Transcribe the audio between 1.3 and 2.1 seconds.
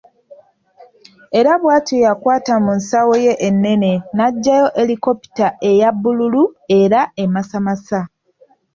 Era bw'atyo